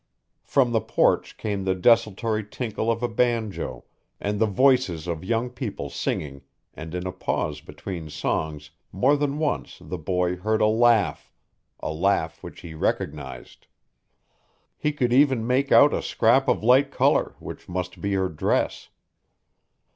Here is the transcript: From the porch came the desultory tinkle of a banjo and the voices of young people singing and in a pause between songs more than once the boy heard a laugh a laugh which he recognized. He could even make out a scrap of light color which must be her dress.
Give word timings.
From 0.43 0.71
the 0.71 0.81
porch 0.81 1.37
came 1.37 1.63
the 1.63 1.75
desultory 1.75 2.43
tinkle 2.43 2.89
of 2.91 3.03
a 3.03 3.07
banjo 3.07 3.85
and 4.19 4.39
the 4.39 4.47
voices 4.47 5.05
of 5.05 5.23
young 5.23 5.51
people 5.51 5.91
singing 5.91 6.41
and 6.73 6.95
in 6.95 7.05
a 7.05 7.11
pause 7.11 7.61
between 7.61 8.09
songs 8.09 8.71
more 8.91 9.15
than 9.15 9.37
once 9.37 9.77
the 9.79 9.99
boy 9.99 10.37
heard 10.37 10.59
a 10.59 10.65
laugh 10.65 11.31
a 11.81 11.91
laugh 11.93 12.41
which 12.41 12.61
he 12.61 12.73
recognized. 12.73 13.67
He 14.75 14.91
could 14.91 15.13
even 15.13 15.45
make 15.45 15.71
out 15.71 15.93
a 15.93 16.01
scrap 16.01 16.47
of 16.47 16.63
light 16.63 16.89
color 16.89 17.35
which 17.37 17.69
must 17.69 18.01
be 18.01 18.13
her 18.13 18.27
dress. 18.27 18.89